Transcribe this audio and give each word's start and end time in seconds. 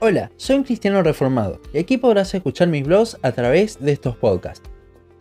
Hola, 0.00 0.32
soy 0.36 0.56
un 0.56 0.64
cristiano 0.64 1.02
reformado 1.02 1.60
y 1.72 1.78
aquí 1.78 1.98
podrás 1.98 2.34
escuchar 2.34 2.68
mis 2.68 2.84
blogs 2.84 3.16
a 3.22 3.30
través 3.32 3.78
de 3.80 3.92
estos 3.92 4.16
podcasts. 4.16 4.68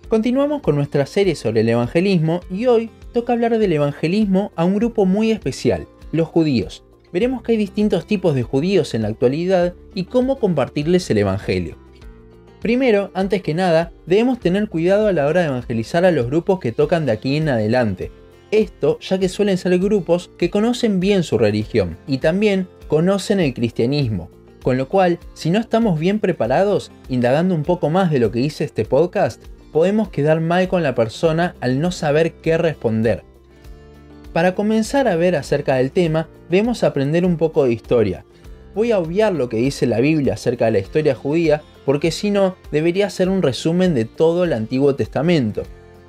Continuamos 0.09 0.61
con 0.61 0.75
nuestra 0.75 1.05
serie 1.05 1.35
sobre 1.35 1.61
el 1.61 1.69
evangelismo 1.69 2.41
y 2.49 2.65
hoy 2.65 2.89
toca 3.13 3.33
hablar 3.33 3.59
del 3.59 3.71
evangelismo 3.71 4.51
a 4.55 4.65
un 4.65 4.75
grupo 4.75 5.05
muy 5.05 5.31
especial, 5.31 5.87
los 6.11 6.27
judíos. 6.27 6.83
Veremos 7.13 7.43
que 7.43 7.51
hay 7.51 7.57
distintos 7.59 8.07
tipos 8.07 8.33
de 8.33 8.41
judíos 8.41 8.95
en 8.95 9.03
la 9.03 9.09
actualidad 9.09 9.75
y 9.93 10.05
cómo 10.05 10.39
compartirles 10.39 11.09
el 11.11 11.19
evangelio. 11.19 11.77
Primero, 12.59 13.11
antes 13.13 13.43
que 13.43 13.53
nada, 13.53 13.91
debemos 14.07 14.39
tener 14.39 14.67
cuidado 14.69 15.07
a 15.07 15.13
la 15.13 15.27
hora 15.27 15.41
de 15.41 15.47
evangelizar 15.47 16.03
a 16.03 16.11
los 16.11 16.25
grupos 16.25 16.59
que 16.59 16.71
tocan 16.71 17.05
de 17.05 17.11
aquí 17.11 17.37
en 17.37 17.47
adelante. 17.47 18.11
Esto 18.49 18.97
ya 18.99 19.19
que 19.19 19.29
suelen 19.29 19.57
ser 19.57 19.77
grupos 19.77 20.31
que 20.37 20.49
conocen 20.49 20.99
bien 20.99 21.23
su 21.23 21.37
religión 21.37 21.97
y 22.07 22.17
también 22.17 22.67
conocen 22.87 23.39
el 23.39 23.53
cristianismo, 23.53 24.29
con 24.63 24.77
lo 24.77 24.87
cual, 24.87 25.19
si 25.33 25.51
no 25.51 25.59
estamos 25.59 25.99
bien 25.99 26.19
preparados, 26.19 26.91
indagando 27.09 27.53
un 27.53 27.63
poco 27.63 27.89
más 27.89 28.09
de 28.09 28.19
lo 28.19 28.31
que 28.31 28.39
dice 28.39 28.63
este 28.63 28.85
podcast, 28.85 29.43
podemos 29.73 30.09
quedar 30.09 30.39
mal 30.39 30.69
con 30.69 30.83
la 30.83 30.95
persona 30.95 31.55
al 31.59 31.81
no 31.81 31.91
saber 31.91 32.33
qué 32.35 32.57
responder. 32.57 33.23
Para 34.31 34.55
comenzar 34.55 35.07
a 35.07 35.17
ver 35.17 35.35
acerca 35.35 35.75
del 35.75 35.91
tema, 35.91 36.29
debemos 36.49 36.83
aprender 36.83 37.25
un 37.25 37.37
poco 37.37 37.65
de 37.65 37.73
historia. 37.73 38.25
Voy 38.73 38.91
a 38.91 38.99
obviar 38.99 39.33
lo 39.33 39.49
que 39.49 39.57
dice 39.57 39.85
la 39.85 39.99
Biblia 39.99 40.33
acerca 40.33 40.65
de 40.65 40.71
la 40.71 40.79
historia 40.79 41.13
judía, 41.13 41.61
porque 41.85 42.09
si 42.09 42.31
no, 42.31 42.55
debería 42.71 43.09
ser 43.09 43.29
un 43.29 43.41
resumen 43.41 43.93
de 43.93 44.05
todo 44.05 44.45
el 44.45 44.53
Antiguo 44.53 44.95
Testamento. 44.95 45.63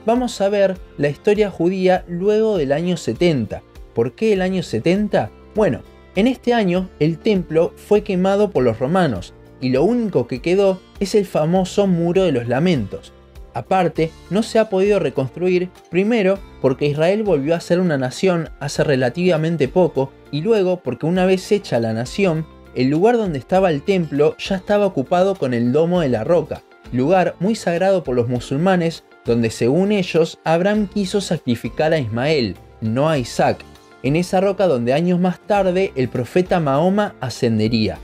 Vamos 0.07 0.41
a 0.41 0.49
ver 0.49 0.77
la 0.97 1.09
historia 1.09 1.51
judía 1.51 2.05
luego 2.07 2.57
del 2.57 2.73
año 2.73 2.97
70. 2.97 3.63
¿Por 3.95 4.13
qué 4.13 4.33
el 4.33 4.43
año 4.43 4.63
70? 4.63 5.31
Bueno, 5.55 5.83
en 6.17 6.27
este 6.27 6.55
año, 6.55 6.89
el 7.01 7.19
templo 7.19 7.73
fue 7.77 8.03
quemado 8.03 8.51
por 8.51 8.63
los 8.63 8.79
romanos, 8.79 9.35
y 9.61 9.71
lo 9.71 9.83
único 9.83 10.27
que 10.27 10.41
quedó 10.41 10.81
es 11.01 11.15
el 11.15 11.27
famoso 11.27 11.87
Muro 11.87 12.25
de 12.25 12.33
los 12.33 12.49
Lamentos. 12.49 13.13
Aparte, 13.55 14.11
no 14.31 14.43
se 14.43 14.59
ha 14.59 14.69
podido 14.69 14.99
reconstruir, 14.99 15.71
primero 15.91 16.39
porque 16.61 16.87
Israel 16.87 17.23
volvió 17.23 17.55
a 17.55 17.61
ser 17.61 17.81
una 17.81 17.97
nación 17.97 18.51
hace 18.61 18.85
relativamente 18.85 19.69
poco, 19.69 20.13
y 20.31 20.41
luego 20.41 20.81
porque 20.81 21.07
una 21.07 21.25
vez 21.25 21.51
hecha 21.53 21.79
la 21.81 21.93
nación, 21.93 22.47
el 22.75 22.91
lugar 22.91 23.17
donde 23.17 23.39
estaba 23.39 23.71
el 23.71 23.83
templo 23.83 24.37
ya 24.39 24.57
estaba 24.57 24.87
ocupado 24.87 25.37
con 25.37 25.55
el 25.55 25.73
Domo 25.73 26.01
de 26.01 26.09
la 26.09 26.25
Roca, 26.25 26.63
lugar 26.93 27.37
muy 27.41 27.55
sagrado 27.55 28.05
por 28.05 28.17
los 28.17 28.29
musulmanes, 28.29 29.05
donde 29.25 29.51
según 29.51 29.93
ellos 29.93 30.39
Abraham 30.45 30.89
quiso 30.93 31.21
sacrificar 31.21 31.93
a 31.93 31.99
Ismael, 31.99 32.57
no 32.81 33.09
a 33.09 33.19
Isaac, 33.19 33.65
en 34.05 34.17
esa 34.17 34.41
roca 34.41 34.69
donde 34.69 34.93
años 34.93 35.19
más 35.19 35.41
tarde 35.41 35.93
el 35.97 36.09
profeta 36.09 36.61
Mahoma 36.61 37.17
ascendería. 37.21 37.99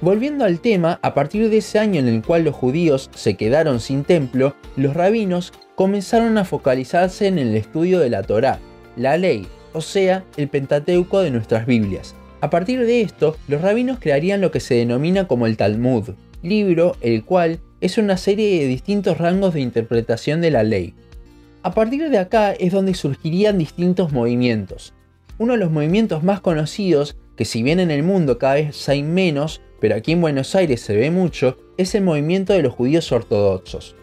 Volviendo 0.00 0.44
al 0.44 0.60
tema, 0.60 0.98
a 1.02 1.12
partir 1.12 1.50
de 1.50 1.58
ese 1.58 1.78
año 1.78 2.00
en 2.00 2.08
el 2.08 2.22
cual 2.22 2.44
los 2.44 2.54
judíos 2.54 3.10
se 3.14 3.34
quedaron 3.34 3.80
sin 3.80 4.04
templo, 4.04 4.54
los 4.76 4.94
rabinos 4.94 5.52
comenzaron 5.74 6.38
a 6.38 6.44
focalizarse 6.44 7.26
en 7.26 7.38
el 7.38 7.54
estudio 7.56 7.98
de 7.98 8.10
la 8.10 8.22
Torá, 8.22 8.60
la 8.96 9.16
ley, 9.16 9.46
o 9.72 9.80
sea, 9.80 10.24
el 10.36 10.48
Pentateuco 10.48 11.20
de 11.20 11.30
nuestras 11.30 11.66
Biblias. 11.66 12.14
A 12.40 12.50
partir 12.50 12.84
de 12.84 13.02
esto, 13.02 13.36
los 13.48 13.60
rabinos 13.60 13.98
crearían 14.00 14.40
lo 14.40 14.50
que 14.50 14.60
se 14.60 14.74
denomina 14.74 15.28
como 15.28 15.46
el 15.46 15.56
Talmud, 15.56 16.10
libro 16.42 16.96
el 17.00 17.24
cual 17.24 17.60
es 17.80 17.98
una 17.98 18.16
serie 18.16 18.60
de 18.60 18.66
distintos 18.66 19.18
rangos 19.18 19.54
de 19.54 19.60
interpretación 19.60 20.40
de 20.40 20.50
la 20.50 20.62
ley. 20.62 20.94
A 21.64 21.70
partir 21.74 22.10
de 22.10 22.18
acá 22.18 22.52
es 22.52 22.72
donde 22.72 22.92
surgirían 22.92 23.56
distintos 23.56 24.12
movimientos. 24.12 24.94
Uno 25.38 25.52
de 25.52 25.60
los 25.60 25.70
movimientos 25.70 26.24
más 26.24 26.40
conocidos, 26.40 27.16
que 27.36 27.44
si 27.44 27.62
bien 27.62 27.78
en 27.78 27.92
el 27.92 28.02
mundo 28.02 28.36
cada 28.36 28.54
vez 28.54 28.88
hay 28.88 29.04
menos, 29.04 29.60
pero 29.80 29.94
aquí 29.94 30.10
en 30.10 30.20
Buenos 30.20 30.56
Aires 30.56 30.80
se 30.80 30.96
ve 30.96 31.12
mucho, 31.12 31.58
es 31.76 31.94
el 31.94 32.02
movimiento 32.02 32.52
de 32.52 32.62
los 32.62 32.72
judíos 32.74 33.12
ortodoxos. 33.12 33.94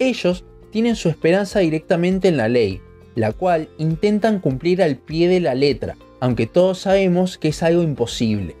Ellos 0.00 0.44
tienen 0.72 0.96
su 0.96 1.08
esperanza 1.08 1.60
directamente 1.60 2.26
en 2.26 2.36
la 2.36 2.48
ley, 2.48 2.80
la 3.14 3.32
cual 3.32 3.68
intentan 3.78 4.40
cumplir 4.40 4.82
al 4.82 4.96
pie 4.96 5.28
de 5.28 5.38
la 5.38 5.54
letra, 5.54 5.96
aunque 6.18 6.48
todos 6.48 6.78
sabemos 6.78 7.38
que 7.38 7.48
es 7.48 7.62
algo 7.62 7.84
imposible. 7.84 8.56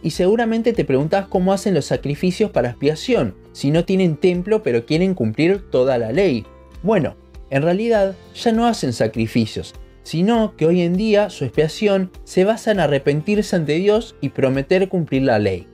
Y 0.00 0.10
seguramente 0.10 0.72
te 0.72 0.84
preguntas 0.84 1.26
cómo 1.26 1.52
hacen 1.52 1.74
los 1.74 1.86
sacrificios 1.86 2.52
para 2.52 2.70
expiación, 2.70 3.34
si 3.50 3.72
no 3.72 3.84
tienen 3.84 4.16
templo 4.16 4.62
pero 4.62 4.86
quieren 4.86 5.14
cumplir 5.14 5.68
toda 5.70 5.98
la 5.98 6.12
ley. 6.12 6.46
Bueno, 6.84 7.16
en 7.50 7.62
realidad 7.62 8.14
ya 8.34 8.52
no 8.52 8.66
hacen 8.66 8.92
sacrificios, 8.92 9.74
sino 10.02 10.56
que 10.56 10.66
hoy 10.66 10.80
en 10.82 10.96
día 10.96 11.30
su 11.30 11.44
expiación 11.44 12.10
se 12.24 12.44
basa 12.44 12.70
en 12.70 12.80
arrepentirse 12.80 13.56
ante 13.56 13.74
Dios 13.74 14.16
y 14.20 14.30
prometer 14.30 14.88
cumplir 14.88 15.22
la 15.22 15.38
ley. 15.38 15.66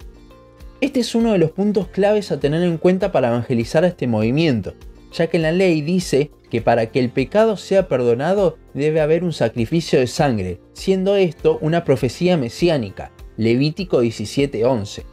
Este 0.81 1.00
es 1.00 1.15
uno 1.15 1.32
de 1.32 1.38
los 1.38 1.53
puntos 1.53 1.88
claves 1.88 2.32
a 2.32 2.41
tener 2.41 2.62
en 2.62 2.78
cuenta 2.78 3.12
para 3.12 3.28
evangelizar 3.28 3.84
a 3.84 3.88
este 3.88 4.06
movimiento, 4.06 4.75
ya 5.12 5.28
que 5.28 5.38
la 5.38 5.53
ley 5.53 5.81
dice 5.81 6.31
que 6.50 6.60
para 6.60 6.86
que 6.86 7.00
el 7.00 7.10
pecado 7.10 7.56
sea 7.56 7.88
perdonado 7.88 8.59
debe 8.75 9.00
haber 9.00 9.25
un 9.25 9.32
sacrificio 9.32 9.98
de 9.98 10.06
sangre, 10.06 10.60
siendo 10.75 11.16
esto 11.16 11.59
una 11.62 11.84
profecía 11.84 12.36
mesiánica, 12.36 13.10
Levítico 13.36 14.03
17:11. 14.03 15.04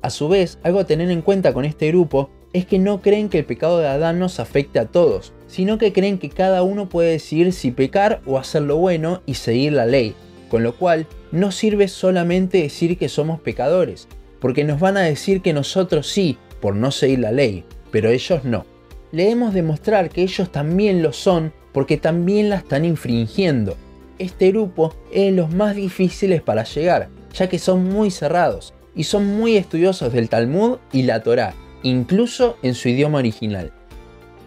A 0.00 0.10
su 0.10 0.28
vez, 0.28 0.58
algo 0.62 0.78
a 0.78 0.86
tener 0.86 1.10
en 1.10 1.22
cuenta 1.22 1.52
con 1.52 1.64
este 1.64 1.88
grupo 1.88 2.30
es 2.52 2.66
que 2.66 2.78
no 2.78 3.02
creen 3.02 3.28
que 3.28 3.38
el 3.38 3.44
pecado 3.44 3.78
de 3.78 3.88
Adán 3.88 4.18
nos 4.18 4.40
afecte 4.40 4.78
a 4.78 4.86
todos, 4.86 5.32
sino 5.46 5.78
que 5.78 5.92
creen 5.92 6.18
que 6.18 6.30
cada 6.30 6.62
uno 6.62 6.88
puede 6.88 7.12
decidir 7.12 7.52
si 7.52 7.70
pecar 7.70 8.20
o 8.26 8.38
hacer 8.38 8.62
lo 8.62 8.76
bueno 8.76 9.22
y 9.26 9.34
seguir 9.34 9.72
la 9.72 9.86
ley, 9.86 10.14
con 10.48 10.62
lo 10.62 10.74
cual 10.74 11.06
no 11.30 11.50
sirve 11.52 11.88
solamente 11.88 12.62
decir 12.62 12.96
que 12.98 13.08
somos 13.08 13.40
pecadores, 13.40 14.08
porque 14.40 14.64
nos 14.64 14.80
van 14.80 14.96
a 14.96 15.02
decir 15.02 15.42
que 15.42 15.52
nosotros 15.52 16.06
sí, 16.06 16.38
por 16.60 16.74
no 16.74 16.90
seguir 16.90 17.20
la 17.20 17.32
ley, 17.32 17.64
pero 17.90 18.10
ellos 18.10 18.44
no. 18.44 18.64
Le 19.12 19.24
debemos 19.24 19.54
demostrar 19.54 20.10
que 20.10 20.22
ellos 20.22 20.50
también 20.52 21.02
lo 21.02 21.12
son 21.12 21.52
porque 21.72 21.96
también 21.96 22.50
la 22.50 22.56
están 22.56 22.84
infringiendo. 22.84 23.76
Este 24.18 24.50
grupo 24.50 24.94
es 25.12 25.26
de 25.26 25.32
los 25.32 25.50
más 25.54 25.76
difíciles 25.76 26.42
para 26.42 26.64
llegar, 26.64 27.08
ya 27.32 27.48
que 27.48 27.58
son 27.58 27.84
muy 27.84 28.10
cerrados 28.10 28.74
y 28.94 29.04
son 29.04 29.26
muy 29.26 29.56
estudiosos 29.56 30.12
del 30.12 30.28
Talmud 30.28 30.78
y 30.92 31.02
la 31.02 31.22
Torá, 31.22 31.54
incluso 31.82 32.56
en 32.62 32.74
su 32.74 32.88
idioma 32.88 33.18
original. 33.18 33.72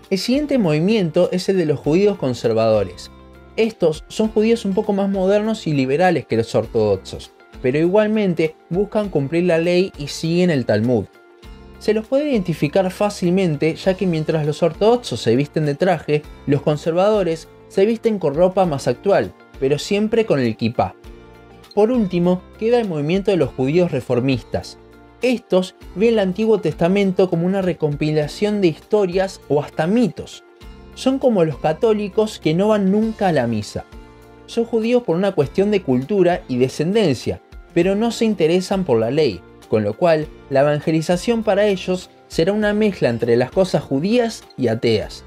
El 0.10 0.18
siguiente 0.18 0.58
movimiento 0.58 1.30
es 1.32 1.48
el 1.50 1.58
de 1.58 1.66
los 1.66 1.80
judíos 1.80 2.18
conservadores. 2.18 3.12
Estos 3.56 4.04
son 4.08 4.30
judíos 4.30 4.66
un 4.66 4.74
poco 4.74 4.94
más 4.94 5.10
modernos 5.10 5.68
y 5.68 5.74
liberales 5.74 6.26
que 6.26 6.38
los 6.38 6.54
ortodoxos, 6.54 7.32
pero 7.62 7.78
igualmente 7.78 8.56
buscan 8.70 9.10
cumplir 9.10 9.46
la 9.46 9.58
ley 9.58 9.94
y 9.98 10.08
siguen 10.08 10.50
el 10.50 10.66
Talmud. 10.66 11.06
Se 11.80 11.94
los 11.94 12.06
puede 12.06 12.30
identificar 12.30 12.92
fácilmente 12.92 13.76
ya 13.76 13.96
que 13.96 14.06
mientras 14.06 14.46
los 14.46 14.62
ortodoxos 14.62 15.20
se 15.20 15.36
visten 15.36 15.66
de 15.66 15.76
traje, 15.76 16.22
los 16.46 16.62
conservadores 16.62 17.48
se 17.70 17.86
visten 17.86 18.20
con 18.20 18.36
ropa 18.36 18.66
más 18.66 18.88
actual, 18.88 19.34
pero 19.60 19.80
siempre 19.80 20.26
con 20.26 20.40
el 20.40 20.58
kippah. 20.58 20.94
Por 21.74 21.90
último, 21.92 22.42
queda 22.60 22.80
el 22.80 22.88
movimiento 22.90 23.32
de 23.32 23.38
los 23.38 23.50
judíos 23.52 23.92
reformistas, 23.92 24.78
estos 25.22 25.76
ven 25.96 26.14
el 26.14 26.20
Antiguo 26.20 26.60
Testamento 26.60 27.30
como 27.30 27.46
una 27.46 27.62
recompilación 27.62 28.62
de 28.62 28.68
historias 28.68 29.42
o 29.50 29.62
hasta 29.62 29.88
mitos. 29.88 30.44
Son 30.96 31.20
como 31.20 31.46
los 31.46 31.58
católicos 31.58 32.40
que 32.40 32.54
no 32.54 32.70
van 32.70 32.92
nunca 32.92 33.28
a 33.28 33.32
la 33.32 33.48
misa. 33.48 33.86
Son 34.48 34.66
judíos 34.66 35.04
por 35.04 35.16
una 35.16 35.32
cuestión 35.32 35.72
de 35.72 35.82
cultura 35.82 36.42
y 36.48 36.58
descendencia, 36.58 37.42
pero 37.74 37.96
no 37.96 38.12
se 38.12 38.26
interesan 38.26 38.84
por 38.84 39.00
la 39.00 39.12
ley, 39.12 39.42
con 39.70 39.84
lo 39.84 39.96
cual 39.96 40.28
la 40.50 40.62
evangelización 40.62 41.44
para 41.44 41.68
ellos 41.68 42.10
será 42.28 42.52
una 42.52 42.74
mezcla 42.74 43.10
entre 43.10 43.38
las 43.38 43.52
cosas 43.52 43.84
judías 43.84 44.44
y 44.58 44.68
ateas. 44.68 45.24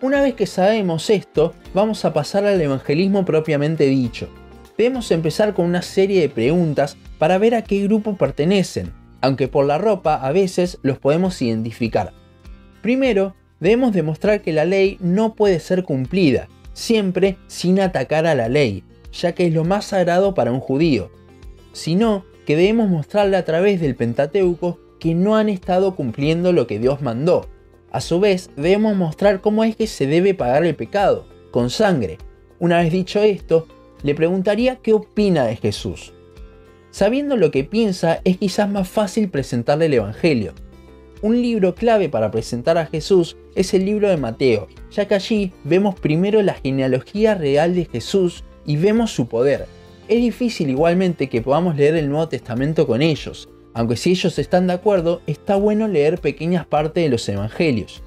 Una 0.00 0.20
vez 0.22 0.34
que 0.34 0.46
sabemos 0.46 1.08
esto, 1.10 1.54
vamos 1.72 2.04
a 2.04 2.12
pasar 2.12 2.44
al 2.44 2.60
evangelismo 2.60 3.24
propiamente 3.24 3.84
dicho. 3.86 4.28
Debemos 4.76 5.10
empezar 5.12 5.54
con 5.54 5.66
una 5.66 5.82
serie 5.82 6.20
de 6.20 6.28
preguntas 6.28 6.96
para 7.18 7.38
ver 7.38 7.54
a 7.54 7.62
qué 7.62 7.80
grupo 7.84 8.16
pertenecen 8.16 9.03
aunque 9.24 9.48
por 9.48 9.64
la 9.64 9.78
ropa 9.78 10.16
a 10.16 10.32
veces 10.32 10.78
los 10.82 10.98
podemos 10.98 11.40
identificar. 11.40 12.12
Primero, 12.82 13.34
debemos 13.58 13.94
demostrar 13.94 14.42
que 14.42 14.52
la 14.52 14.66
ley 14.66 14.98
no 15.00 15.34
puede 15.34 15.60
ser 15.60 15.82
cumplida, 15.82 16.48
siempre 16.74 17.38
sin 17.46 17.80
atacar 17.80 18.26
a 18.26 18.34
la 18.34 18.50
ley, 18.50 18.84
ya 19.14 19.32
que 19.32 19.46
es 19.46 19.54
lo 19.54 19.64
más 19.64 19.86
sagrado 19.86 20.34
para 20.34 20.52
un 20.52 20.60
judío, 20.60 21.10
sino 21.72 22.26
que 22.44 22.54
debemos 22.54 22.90
mostrarle 22.90 23.38
a 23.38 23.46
través 23.46 23.80
del 23.80 23.96
Pentateuco 23.96 24.78
que 25.00 25.14
no 25.14 25.36
han 25.36 25.48
estado 25.48 25.96
cumpliendo 25.96 26.52
lo 26.52 26.66
que 26.66 26.78
Dios 26.78 27.00
mandó. 27.00 27.48
A 27.92 28.02
su 28.02 28.20
vez, 28.20 28.50
debemos 28.56 28.94
mostrar 28.94 29.40
cómo 29.40 29.64
es 29.64 29.74
que 29.74 29.86
se 29.86 30.06
debe 30.06 30.34
pagar 30.34 30.66
el 30.66 30.74
pecado, 30.74 31.26
con 31.50 31.70
sangre. 31.70 32.18
Una 32.58 32.82
vez 32.82 32.92
dicho 32.92 33.22
esto, 33.22 33.68
le 34.02 34.14
preguntaría 34.14 34.76
qué 34.76 34.92
opina 34.92 35.46
de 35.46 35.56
Jesús. 35.56 36.12
Sabiendo 36.94 37.36
lo 37.36 37.50
que 37.50 37.64
piensa 37.64 38.20
es 38.22 38.36
quizás 38.36 38.70
más 38.70 38.88
fácil 38.88 39.28
presentarle 39.28 39.86
el 39.86 39.94
Evangelio. 39.94 40.52
Un 41.22 41.42
libro 41.42 41.74
clave 41.74 42.08
para 42.08 42.30
presentar 42.30 42.78
a 42.78 42.86
Jesús 42.86 43.36
es 43.56 43.74
el 43.74 43.84
libro 43.84 44.08
de 44.08 44.16
Mateo, 44.16 44.68
ya 44.92 45.08
que 45.08 45.16
allí 45.16 45.52
vemos 45.64 45.98
primero 45.98 46.40
la 46.40 46.54
genealogía 46.54 47.34
real 47.34 47.74
de 47.74 47.86
Jesús 47.86 48.44
y 48.64 48.76
vemos 48.76 49.10
su 49.10 49.26
poder. 49.26 49.66
Es 50.06 50.20
difícil 50.20 50.70
igualmente 50.70 51.28
que 51.28 51.42
podamos 51.42 51.74
leer 51.74 51.96
el 51.96 52.08
Nuevo 52.08 52.28
Testamento 52.28 52.86
con 52.86 53.02
ellos, 53.02 53.48
aunque 53.72 53.96
si 53.96 54.12
ellos 54.12 54.38
están 54.38 54.68
de 54.68 54.74
acuerdo, 54.74 55.20
está 55.26 55.56
bueno 55.56 55.88
leer 55.88 56.20
pequeñas 56.20 56.64
partes 56.64 57.02
de 57.02 57.10
los 57.10 57.28
evangelios. 57.28 58.04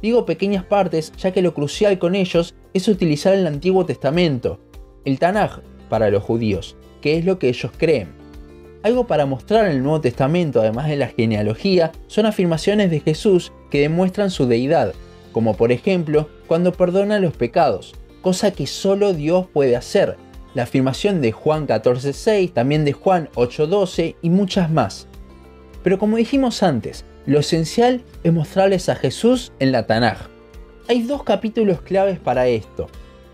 Digo 0.00 0.24
pequeñas 0.24 0.64
partes 0.64 1.12
ya 1.18 1.32
que 1.32 1.42
lo 1.42 1.52
crucial 1.52 1.98
con 1.98 2.14
ellos 2.14 2.54
es 2.72 2.88
utilizar 2.88 3.34
el 3.34 3.46
Antiguo 3.46 3.84
Testamento, 3.84 4.58
el 5.04 5.18
Tanaj, 5.18 5.60
para 5.90 6.08
los 6.08 6.22
judíos, 6.22 6.78
que 7.02 7.18
es 7.18 7.26
lo 7.26 7.38
que 7.38 7.50
ellos 7.50 7.72
creen. 7.76 8.21
Algo 8.82 9.06
para 9.06 9.26
mostrar 9.26 9.66
en 9.66 9.72
el 9.72 9.82
Nuevo 9.82 10.00
Testamento, 10.00 10.60
además 10.60 10.88
de 10.88 10.96
la 10.96 11.08
genealogía, 11.08 11.92
son 12.08 12.26
afirmaciones 12.26 12.90
de 12.90 13.00
Jesús 13.00 13.52
que 13.70 13.80
demuestran 13.80 14.30
su 14.30 14.46
deidad, 14.46 14.92
como 15.30 15.56
por 15.56 15.70
ejemplo 15.70 16.28
cuando 16.48 16.72
perdona 16.72 17.20
los 17.20 17.34
pecados, 17.36 17.94
cosa 18.22 18.50
que 18.50 18.66
solo 18.66 19.14
Dios 19.14 19.46
puede 19.52 19.76
hacer, 19.76 20.16
la 20.54 20.64
afirmación 20.64 21.20
de 21.20 21.32
Juan 21.32 21.66
14.6, 21.66 22.52
también 22.52 22.84
de 22.84 22.92
Juan 22.92 23.28
8.12 23.34 24.16
y 24.20 24.30
muchas 24.30 24.70
más. 24.70 25.06
Pero 25.82 25.98
como 25.98 26.16
dijimos 26.16 26.62
antes, 26.62 27.04
lo 27.24 27.38
esencial 27.38 28.02
es 28.24 28.32
mostrarles 28.32 28.88
a 28.88 28.96
Jesús 28.96 29.52
en 29.60 29.72
la 29.72 29.86
Tanaj. 29.86 30.28
Hay 30.88 31.02
dos 31.02 31.22
capítulos 31.22 31.80
claves 31.82 32.18
para 32.18 32.48
esto. 32.48 32.88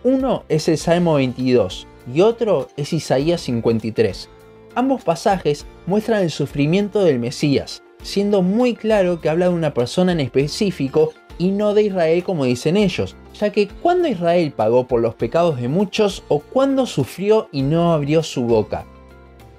Uno 0.04 0.44
es 0.48 0.68
el 0.68 0.76
Salmo 0.76 1.14
22 1.14 1.86
y 2.12 2.20
otro 2.20 2.68
es 2.76 2.92
Isaías 2.92 3.40
53. 3.40 4.28
Ambos 4.75 5.03
pasajes 5.03 5.67
muestran 5.87 6.23
el 6.23 6.31
sufrimiento 6.31 7.03
del 7.03 7.19
Mesías, 7.19 7.82
siendo 8.03 8.43
muy 8.43 8.75
claro 8.75 9.20
que 9.20 9.29
habla 9.29 9.49
de 9.49 9.55
una 9.55 9.75
persona 9.75 10.12
en 10.12 10.20
específico 10.20 11.12
y 11.38 11.50
no 11.50 11.75
de 11.75 11.85
Israel 11.85 12.25
como 12.25 12.44
dicen 12.44 12.76
ellos, 12.76 13.17
ya 13.38 13.50
que 13.50 13.69
cuando 13.69 14.09
Israel 14.09 14.53
pagó 14.53 14.87
por 14.87 15.00
los 15.00 15.15
pecados 15.15 15.61
de 15.61 15.69
muchos 15.69 16.25
o 16.29 16.41
cuando 16.41 16.87
sufrió 16.87 17.49
y 17.53 17.62
no 17.62 17.93
abrió 17.93 18.23
su 18.23 18.43
boca. 18.44 18.85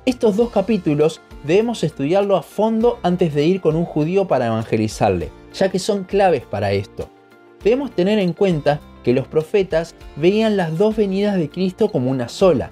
Estos 0.05 0.37
dos 0.37 0.49
capítulos 0.49 1.21
debemos 1.43 1.83
estudiarlo 1.83 2.35
a 2.35 2.43
fondo 2.43 2.99
antes 3.03 3.33
de 3.33 3.45
ir 3.45 3.61
con 3.61 3.75
un 3.75 3.85
judío 3.85 4.27
para 4.27 4.47
evangelizarle, 4.47 5.29
ya 5.53 5.69
que 5.69 5.79
son 5.79 6.03
claves 6.03 6.43
para 6.43 6.71
esto. 6.71 7.09
Debemos 7.63 7.91
tener 7.91 8.19
en 8.19 8.33
cuenta 8.33 8.79
que 9.03 9.13
los 9.13 9.27
profetas 9.27 9.95
veían 10.15 10.57
las 10.57 10.77
dos 10.77 10.95
venidas 10.95 11.37
de 11.37 11.49
Cristo 11.49 11.91
como 11.91 12.11
una 12.11 12.29
sola. 12.29 12.71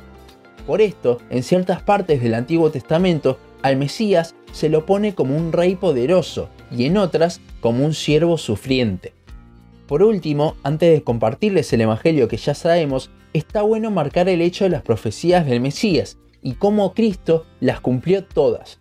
Por 0.67 0.81
esto, 0.81 1.19
en 1.29 1.43
ciertas 1.43 1.81
partes 1.81 2.21
del 2.21 2.33
Antiguo 2.33 2.69
Testamento, 2.69 3.39
al 3.61 3.77
Mesías 3.77 4.35
se 4.51 4.67
lo 4.67 4.85
pone 4.85 5.15
como 5.15 5.37
un 5.37 5.53
rey 5.53 5.75
poderoso 5.75 6.49
y 6.69 6.85
en 6.85 6.97
otras 6.97 7.39
como 7.61 7.85
un 7.85 7.93
siervo 7.93 8.37
sufriente. 8.37 9.13
Por 9.87 10.03
último, 10.03 10.57
antes 10.63 10.93
de 10.93 11.03
compartirles 11.03 11.71
el 11.71 11.81
Evangelio 11.81 12.27
que 12.27 12.35
ya 12.35 12.53
sabemos, 12.53 13.09
está 13.31 13.61
bueno 13.61 13.91
marcar 13.91 14.27
el 14.27 14.41
hecho 14.41 14.65
de 14.65 14.71
las 14.71 14.81
profecías 14.81 15.45
del 15.45 15.61
Mesías 15.61 16.17
y 16.43 16.55
cómo 16.55 16.93
Cristo 16.93 17.45
las 17.61 17.79
cumplió 17.79 18.25
todas. 18.25 18.79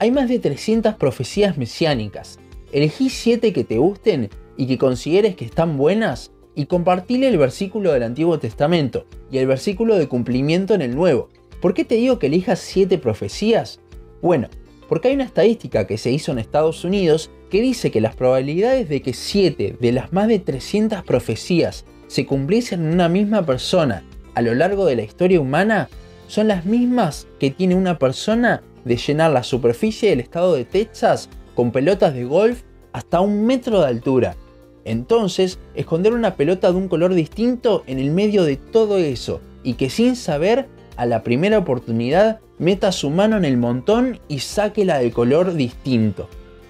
Hay 0.00 0.10
más 0.10 0.28
de 0.28 0.40
300 0.40 0.96
profecías 0.96 1.56
mesiánicas. 1.56 2.40
Elegí 2.72 3.08
7 3.08 3.52
que 3.52 3.62
te 3.62 3.78
gusten 3.78 4.30
y 4.56 4.66
que 4.66 4.78
consideres 4.78 5.36
que 5.36 5.44
están 5.44 5.76
buenas 5.76 6.32
y 6.54 6.66
compartile 6.66 7.28
el 7.28 7.38
versículo 7.38 7.92
del 7.92 8.02
Antiguo 8.02 8.38
Testamento 8.38 9.06
y 9.30 9.38
el 9.38 9.46
versículo 9.46 9.96
de 9.96 10.08
cumplimiento 10.08 10.74
en 10.74 10.82
el 10.82 10.94
Nuevo. 10.94 11.28
¿Por 11.60 11.74
qué 11.74 11.84
te 11.84 11.96
digo 11.96 12.18
que 12.18 12.26
elijas 12.26 12.58
7 12.60 12.98
profecías? 12.98 13.80
Bueno, 14.22 14.48
porque 14.88 15.08
hay 15.08 15.14
una 15.14 15.24
estadística 15.24 15.86
que 15.86 15.98
se 15.98 16.10
hizo 16.10 16.32
en 16.32 16.38
Estados 16.38 16.84
Unidos 16.84 17.30
que 17.50 17.60
dice 17.60 17.90
que 17.90 18.00
las 18.00 18.16
probabilidades 18.16 18.88
de 18.88 19.02
que 19.02 19.12
7 19.12 19.76
de 19.78 19.92
las 19.92 20.12
más 20.12 20.28
de 20.28 20.38
300 20.38 21.04
profecías 21.04 21.84
se 22.06 22.26
cumpliesen 22.26 22.80
en 22.86 22.94
una 22.94 23.08
misma 23.08 23.46
persona 23.46 24.04
a 24.34 24.42
lo 24.42 24.54
largo 24.54 24.86
de 24.86 24.96
la 24.96 25.02
historia 25.02 25.40
humana 25.40 25.88
son 26.26 26.48
las 26.48 26.64
mismas 26.64 27.26
que 27.38 27.50
tiene 27.50 27.74
una 27.74 27.98
persona 27.98 28.62
de 28.84 28.96
llenar 28.96 29.32
la 29.32 29.42
superficie 29.42 30.10
del 30.10 30.20
estado 30.20 30.54
de 30.54 30.64
Texas 30.64 31.28
con 31.54 31.72
pelotas 31.72 32.14
de 32.14 32.24
golf 32.24 32.62
hasta 32.92 33.20
un 33.20 33.44
metro 33.44 33.80
de 33.80 33.88
altura. 33.88 34.36
Entonces, 34.84 35.58
esconder 35.74 36.12
una 36.12 36.36
pelota 36.36 36.70
de 36.70 36.78
un 36.78 36.88
color 36.88 37.14
distinto 37.14 37.84
en 37.86 37.98
el 37.98 38.10
medio 38.10 38.44
de 38.44 38.56
todo 38.56 38.98
eso 38.98 39.40
y 39.62 39.74
que 39.74 39.90
sin 39.90 40.16
saber, 40.16 40.68
a 40.96 41.06
la 41.06 41.22
primera 41.22 41.58
oportunidad, 41.58 42.40
meta 42.58 42.92
su 42.92 43.10
mano 43.10 43.36
en 43.36 43.44
el 43.44 43.56
montón 43.56 44.20
y 44.28 44.40
sáquela 44.40 44.98
de 44.98 45.12
color 45.12 45.54
distinto. 45.54 46.28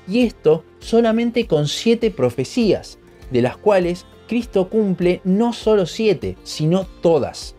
Y 0.08 0.20
esto 0.22 0.64
solamente 0.78 1.46
con 1.46 1.68
siete 1.68 2.10
profecías, 2.10 2.98
de 3.30 3.42
las 3.42 3.56
cuales 3.56 4.06
Cristo 4.28 4.68
cumple 4.68 5.20
no 5.24 5.52
solo 5.52 5.86
siete, 5.86 6.36
sino 6.42 6.86
todas. 7.00 7.54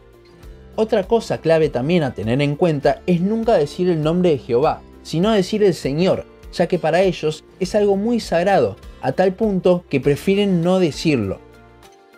Otra 0.76 1.04
cosa 1.04 1.40
clave 1.40 1.70
también 1.70 2.04
a 2.04 2.14
tener 2.14 2.42
en 2.42 2.56
cuenta 2.56 3.02
es 3.06 3.22
nunca 3.22 3.58
decir 3.58 3.90
el 3.90 4.02
nombre 4.02 4.32
de 4.32 4.38
Jehová, 4.38 4.82
sino 5.04 5.32
decir 5.32 5.64
el 5.64 5.74
Señor, 5.74 6.26
ya 6.54 6.68
que 6.68 6.80
para 6.80 7.02
ellos 7.02 7.44
es 7.60 7.76
algo 7.76 7.98
muy 7.98 8.20
sagrado, 8.20 8.78
a 9.02 9.12
tal 9.12 9.34
punto 9.34 9.84
que 9.90 10.00
prefieren 10.00 10.62
no 10.62 10.80
decirlo. 10.80 11.40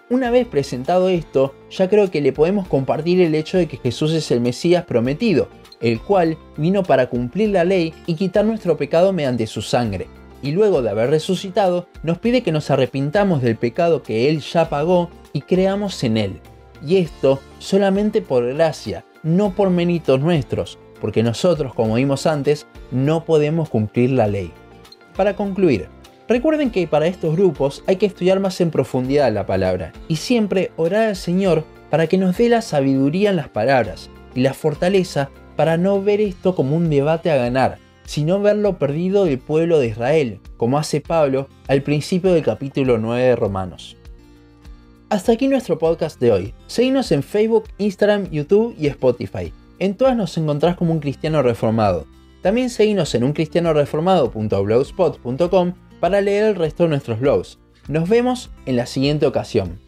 Una 0.10 0.30
vez 0.30 0.46
presentado 0.46 1.10
esto, 1.10 1.56
ya 1.72 1.90
creo 1.90 2.12
que 2.12 2.22
le 2.22 2.34
podemos 2.34 2.68
compartir 2.68 3.22
el 3.22 3.36
hecho 3.36 3.58
de 3.58 3.68
que 3.68 3.78
Jesús 3.78 4.12
es 4.14 4.30
el 4.32 4.42
Mesías 4.42 4.86
prometido, 4.86 5.48
el 5.82 6.02
cual 6.02 6.38
vino 6.58 6.84
para 6.84 7.08
cumplir 7.08 7.50
la 7.50 7.64
ley 7.64 7.94
y 8.06 8.16
quitar 8.16 8.46
nuestro 8.46 8.78
pecado 8.78 9.12
mediante 9.14 9.48
su 9.48 9.62
sangre. 9.62 10.08
Y 10.42 10.52
luego 10.52 10.82
de 10.82 10.90
haber 10.90 11.10
resucitado, 11.10 11.88
nos 12.04 12.20
pide 12.20 12.44
que 12.44 12.52
nos 12.52 12.70
arrepintamos 12.70 13.42
del 13.42 13.56
pecado 13.56 14.04
que 14.04 14.30
Él 14.30 14.42
ya 14.42 14.70
pagó 14.70 15.10
y 15.32 15.42
creamos 15.42 16.04
en 16.04 16.18
Él. 16.18 16.42
Y 16.86 16.98
esto 16.98 17.40
solamente 17.60 18.22
por 18.22 18.46
gracia, 18.54 19.06
no 19.24 19.56
por 19.56 19.70
méritos 19.70 20.20
nuestros, 20.20 20.78
porque 21.00 21.24
nosotros, 21.24 21.74
como 21.74 21.96
vimos 21.96 22.28
antes, 22.28 22.68
no 22.92 23.26
podemos 23.26 23.70
cumplir 23.70 24.12
la 24.12 24.28
ley. 24.28 24.52
Para 25.16 25.36
concluir, 25.36 25.88
recuerden 26.34 26.72
que 26.72 26.88
para 26.88 27.06
estos 27.06 27.36
grupos 27.36 27.84
hay 27.86 27.98
que 27.98 28.08
estudiar 28.08 28.40
más 28.40 28.60
en 28.60 28.72
profundidad 28.72 29.32
la 29.32 29.46
palabra 29.46 29.94
y 30.08 30.16
siempre 30.16 30.72
orar 30.78 31.10
al 31.10 31.16
Señor 31.16 31.64
para 31.92 32.08
que 32.08 32.18
nos 32.18 32.36
dé 32.36 32.50
la 32.50 32.64
sabiduría 32.64 33.30
en 33.30 33.36
las 33.36 33.50
palabras 33.50 34.10
y 34.34 34.42
la 34.42 34.56
fortaleza 34.56 35.30
para 35.56 35.78
no 35.78 36.02
ver 36.02 36.22
esto 36.22 36.56
como 36.56 36.76
un 36.76 36.90
debate 36.90 37.30
a 37.30 37.36
ganar, 37.36 37.78
sino 38.06 38.42
verlo 38.42 38.80
perdido 38.80 39.26
del 39.26 39.38
pueblo 39.38 39.78
de 39.78 39.90
Israel, 39.90 40.40
como 40.58 40.80
hace 40.80 41.02
Pablo 41.02 41.50
al 41.68 41.84
principio 41.84 42.34
del 42.34 42.44
capítulo 42.44 42.98
9 42.98 43.22
de 43.22 43.36
Romanos. 43.36 43.96
Hasta 45.10 45.34
aquí 45.34 45.48
nuestro 45.48 45.78
podcast 45.78 46.20
de 46.20 46.32
hoy. 46.32 46.56
Seguinos 46.66 47.12
en 47.12 47.22
Facebook, 47.22 47.66
Instagram, 47.78 48.32
YouTube 48.32 48.74
y 48.80 48.88
Spotify. 48.88 49.54
En 49.78 49.94
todas 49.94 50.18
nos 50.18 50.36
encontrás 50.36 50.78
como 50.78 50.94
un 50.94 51.00
cristiano 51.00 51.44
reformado. 51.44 52.08
También 52.42 52.72
seguinos 52.72 53.14
en 53.14 53.24
uncristianoreformado.blogspot.com 53.24 55.74
para 56.04 56.20
leer 56.20 56.44
el 56.44 56.56
resto 56.56 56.84
de 56.84 56.90
nuestros 56.90 57.22
blogs. 57.22 57.60
Nos 57.88 58.10
vemos 58.10 58.52
en 58.66 58.76
la 58.76 58.86
siguiente 58.88 59.26
ocasión. 59.26 59.80